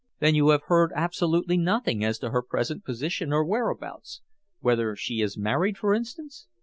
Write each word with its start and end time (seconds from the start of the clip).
"Then 0.17 0.33
you 0.33 0.49
have 0.49 0.63
heard 0.63 0.91
absolutely 0.95 1.57
nothing 1.57 2.03
as 2.03 2.17
to 2.17 2.31
her 2.31 2.41
present 2.41 2.83
position 2.83 3.31
or 3.31 3.45
whereabouts 3.45 4.21
whether 4.59 4.95
she 4.95 5.21
is 5.21 5.37
married, 5.37 5.77
for 5.77 5.93
instance?" 5.93 6.47